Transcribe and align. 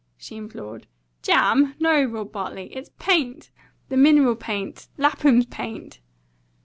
she 0.17 0.35
implored. 0.35 0.87
"Jam? 1.21 1.75
No!" 1.79 2.03
roared 2.03 2.31
Bartley. 2.31 2.75
"It's 2.75 2.89
PAINT! 2.97 3.51
It's 3.87 3.95
mineral 3.99 4.35
paint 4.35 4.87
Lapham's 4.97 5.45
paint!" 5.45 5.99